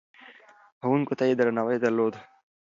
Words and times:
ښوونکو 0.81 1.13
ته 1.19 1.23
يې 1.29 1.33
درناوی 1.39 1.77
درلود. 1.81 2.13